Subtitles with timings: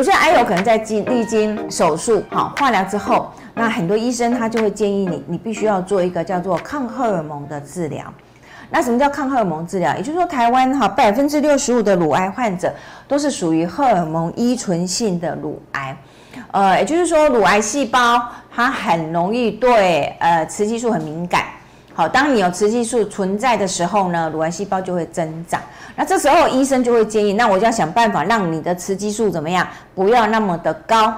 [0.00, 8.02] 有些癌友可能在经历经手术、好化疗之后，那很多医生他就会建议你，你必须要做一个叫做抗荷尔蒙的治疗。
[8.70, 9.94] 那什么叫抗荷尔蒙治疗？
[9.94, 12.72] 也就是说，台湾哈百分之六十五的乳癌患者
[13.06, 15.94] 都是属于荷尔蒙依存性的乳癌，
[16.52, 21.44] 呃，也就是说，乳癌细胞它很容易对呃雌激素很敏感。
[22.00, 25.60] 好，当你有雌激素存在的时候呢，乳癌细胞就会增长。
[25.94, 31.14] 那这时候医生就会建议，那我就要想办法让你的雌激素怎么样，不要那么的高，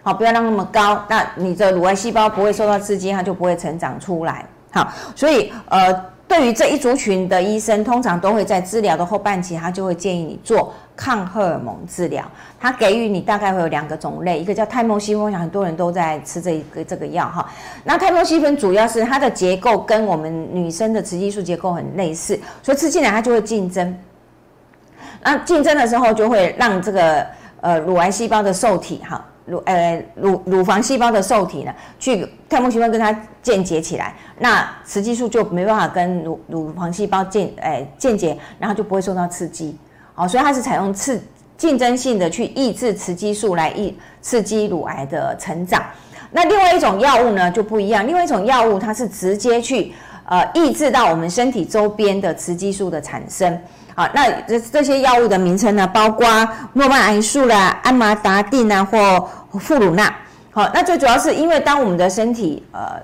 [0.00, 4.46] 好，不要让那么高，那你的乳癌细胞不会受到刺激，它就不会成长出来。
[4.70, 6.11] 好，所以呃。
[6.32, 12.24] 对于这一族群的医生，通常都会在治疗的后半期，他就会建议你做抗荷尔蒙治疗。
[12.58, 17.46] 他给予你大概会有两个种类，一个叫泰莫西芬，我想很多人都在吃这一个这个药哈。
[17.84, 23.94] 那泰莫西芬主要是它的结构跟我们女生的雌激素结构很类似，所以吃进来它就会竞争。
[25.22, 27.26] 那竞争的时候就会让这个
[27.60, 29.22] 呃乳癌细胞的受体哈。
[29.44, 33.12] 乳呃乳乳房细胞的受体呢，去泰莫西芬跟它
[33.42, 39.76] 间接起来，那雌激素就没办法跟乳乳房细胞间诶间接，然后就不会受到刺激，
[40.14, 41.20] 好，所以它是采用刺
[41.56, 45.82] 竞争性的去抑制雌激素来抑刺激乳癌的成长。
[46.30, 49.92] 那另外一种药物呢就不一样，另外一种药物它是直接去
[50.32, 53.60] 呃抑制到我们身体周边的雌激素的产生。
[53.94, 56.26] 好，那这这些药物的名称呢，包括
[56.72, 60.16] 诺曼癌素啦、安麻达定啊，或富鲁纳。
[60.50, 62.98] 好，那最主要是因为当我们的身体呃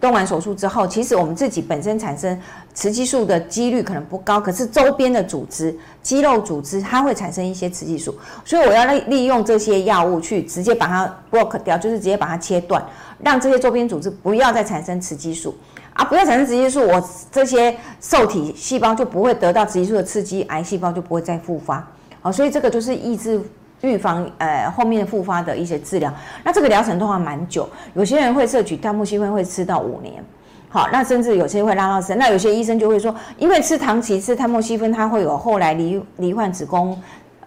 [0.00, 2.40] 动完手术之后，其实我们自己本身产生
[2.72, 12.80] 雌激素的几率可能不高，可是周边的组织、肌肉组织它会产生一些雌激素，所以我要利利用这些药物去直接把它 block 掉，就是直接把它切断，
[13.18, 15.52] 让这些周边组织不要再产生雌激素。
[15.92, 21.86] 啊，不要产生雌激素，我这些受体细胞就不会得到雌激素的刺激，癌细胞就不会再复发。
[22.22, 23.40] 好，所以这个就是抑制、
[23.80, 26.12] 预防呃后面复发的一些治疗。
[26.44, 30.22] 那这个疗程的话蛮久，有些人会摄取泰莫西芬会吃到五年。
[30.68, 32.16] 好，那甚至有些会拉到生。
[32.16, 36.96] 那有些医生就会说，因为吃糖期吃泰莫西芬，它会有后来罹罹患子宫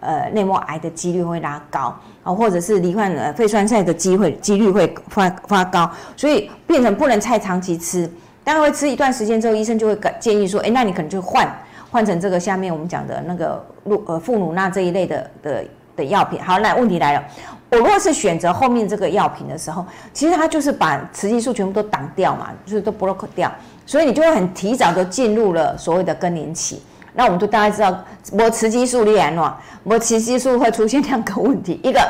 [0.00, 8.10] 呃内膜癌的几率会拉高啊，或者是罹患呃肺栓塞的机会几率会发发高，所以变成不能太长期吃。
[8.44, 11.48] 大概会吃一段时间之后，医生就会建议说：“哎，那你可能就换
[11.90, 15.64] 换成这个下面我们讲的那个露呃富鲁纳这一类的的
[15.96, 17.24] 的药品。”好，那问题来了，
[17.70, 23.50] 我如果是选择后面这个药品的时候，其实它就是把雌激素全部都挡掉嘛，就是都 block 掉，
[23.86, 26.82] 所以你就会很提早的进入了所谓的更年期。
[27.14, 27.96] 那我们就大概知道，
[28.32, 32.00] 我雌激素裂然了，我雌激素会出现两个问题：一个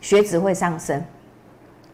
[0.00, 1.00] 血脂会上升，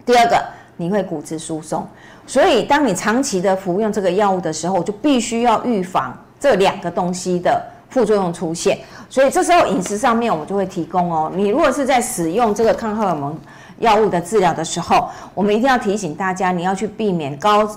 [0.06, 0.42] 第二个
[0.80, 1.86] 你会骨质疏松。
[2.26, 8.78] 所以，当你长期的服用这个药物的时候，就必须要预防这两个东西的副作用出现。
[9.10, 11.30] 所以，这时候饮食上面我们就会提供哦。
[11.34, 13.38] 你如果是在使用这个抗荷尔蒙
[13.80, 17.68] 药物的治疗的时候，我们一定要提醒大家，你要去避免高。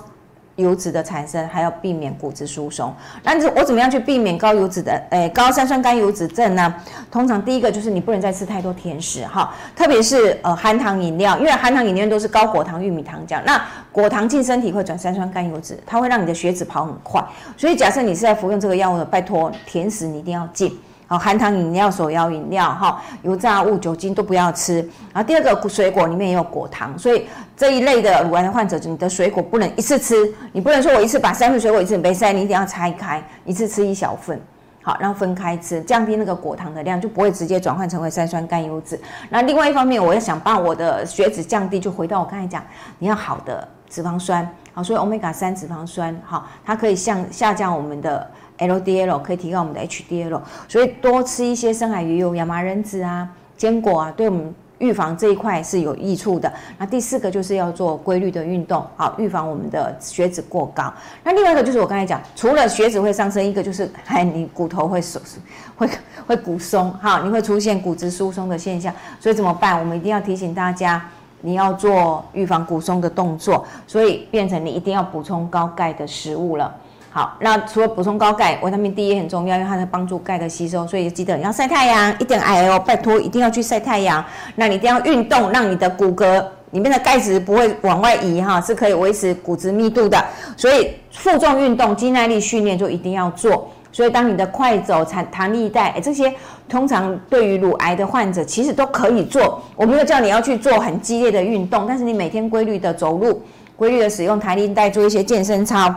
[0.56, 2.94] 油脂的产生，还要避免骨质疏松。
[3.22, 6.74] 那我怎么样去避免高油脂的，诶，高三酸甘油脂症呢？
[7.10, 13.60] 通常第一个就是你不能再吃太多甜食，哈，特别是呃含糖饮料，因为含糖饮料都是高果糖玉米糖浆，那
[13.90, 17.24] 果糖进身体会转三酸甘油脂，它会让你的血脂跑很快。
[17.56, 20.70] 所以假设你是在服用这个药物的，拜托甜食你一定要戒。
[21.18, 24.78] 含糖饮料、手摇饮料、哈油炸物、酒精都不要吃。
[25.12, 27.26] 然后第二个，水果里面也有果糖，所以
[27.56, 34.40] 这一类的乳癌的患者，你的水果不能一次吃，你不能说我一次把三份水果一次没塞，你一定要拆开，一次吃一小份，
[34.82, 38.98] 好，然后分开吃，降低那个果糖的量，就不会直接转换成为三酸甘油脂。
[39.30, 42.62] 那另外一方面，我要想把我的血脂降低，就回到我刚才讲，
[42.98, 48.30] 你要好的脂肪酸，好，所以欧米伽三脂肪酸，好，它可以向下降我们的。
[48.58, 56.52] LDL 可以提高我们的 HDL，所以多吃一些深海鱼油、亚麻仁籽啊、坚果啊，对我们预防这一块是有益处的。
[56.78, 60.92] 那第四个就是要做规律的运动，好，预防我们的血脂过高。
[61.22, 65.20] 那另外一个就是我刚才讲，除了血脂会上升，一个就是哎你骨头会松，
[65.76, 65.88] 会
[66.26, 68.92] 会骨松，哈，你会出现骨质疏松的现象。
[69.20, 69.78] 所以怎么办？
[69.78, 71.04] 我们一定要提醒大家，
[71.40, 76.74] 你要做预防骨松的动作，所以变成你一定要补充高钙的食物了。
[77.16, 84.22] 好，那除了补充高钙，维他命 D 也很重要，因为它能帮助钙的吸收，所以记得你要晒太阳，一点矮哦，拜托一定要去晒太阳。
[84.56, 90.20] 那你一定要运动，让你的骨骼里面的钙质不会往外移哈，是可以维持骨质密度的。
[90.56, 93.70] 所以负重运动、肌耐力训练就一定要做。
[93.92, 96.34] 所以当你的快走、弹弹力带，哎，这些
[96.68, 99.62] 通常对于乳癌的患者其实都可以做。
[99.76, 103.40] 我没有叫你要去做很激烈的运动，但是你每天规律的走路、
[103.76, 105.94] 规律的使用弹力带，做一些健身操。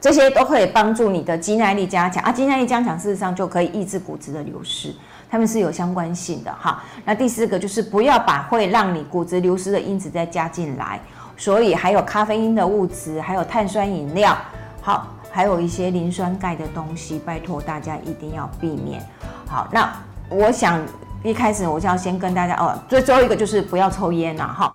[0.00, 4.94] 这些都可以帮助你的肌耐力加强啊，肌耐力加强，事实上就可以抑制骨质的流失，
[5.30, 6.82] 它们是有相关性的哈。
[7.04, 11.00] 那第四个就是不要把会让你骨质流失的因子再加进来，
[11.36, 14.36] 所以还有咖啡因的物质，还有碳酸饮料，
[14.82, 19.00] 好，还有一些磷酸钙的东西，拜托大家一定要避免。
[19.46, 19.92] 好，那
[20.28, 20.80] 我想
[21.22, 24.72] 一开始我就要先跟大家哦，最最后一个就是不要抽烟了哈。